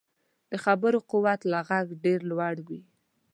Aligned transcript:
د 0.51 0.53
خبرو 0.63 0.99
قوت 1.11 1.41
له 1.51 1.59
غږ 1.69 1.87
ډېر 2.03 2.19
لوړ 2.29 2.55
وي 2.67 2.81